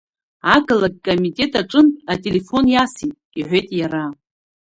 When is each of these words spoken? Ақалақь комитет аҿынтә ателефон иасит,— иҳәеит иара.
Ақалақь 0.55 0.99
комитет 1.07 1.51
аҿынтә 1.61 1.99
ателефон 2.13 2.65
иасит,— 2.73 3.15
иҳәеит 3.39 3.67
иара. 3.79 4.03